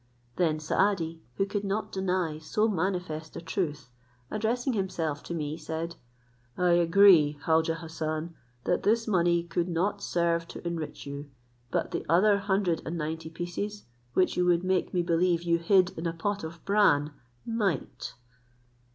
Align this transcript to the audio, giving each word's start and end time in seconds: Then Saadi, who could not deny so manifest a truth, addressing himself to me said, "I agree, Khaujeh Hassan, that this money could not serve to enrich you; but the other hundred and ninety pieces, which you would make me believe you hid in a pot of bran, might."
Then 0.35 0.59
Saadi, 0.59 1.21
who 1.35 1.45
could 1.45 1.63
not 1.63 1.91
deny 1.91 2.39
so 2.39 2.67
manifest 2.67 3.35
a 3.35 3.39
truth, 3.39 3.91
addressing 4.31 4.73
himself 4.73 5.21
to 5.25 5.35
me 5.35 5.57
said, 5.57 5.95
"I 6.57 6.71
agree, 6.71 7.37
Khaujeh 7.43 7.75
Hassan, 7.77 8.33
that 8.63 8.81
this 8.81 9.07
money 9.07 9.43
could 9.43 9.69
not 9.69 10.01
serve 10.01 10.47
to 10.47 10.67
enrich 10.67 11.05
you; 11.05 11.29
but 11.69 11.91
the 11.91 12.03
other 12.09 12.39
hundred 12.39 12.81
and 12.83 12.97
ninety 12.97 13.29
pieces, 13.29 13.85
which 14.15 14.35
you 14.35 14.43
would 14.45 14.63
make 14.63 14.91
me 14.91 15.03
believe 15.03 15.43
you 15.43 15.59
hid 15.59 15.91
in 15.95 16.07
a 16.07 16.13
pot 16.13 16.43
of 16.43 16.65
bran, 16.65 17.11
might." 17.45 18.15